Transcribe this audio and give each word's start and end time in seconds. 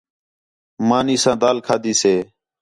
مانی 0.87 1.15
ساں 1.23 1.35
دال 1.41 1.57
کھادی 1.65 1.93
سے 2.01 2.13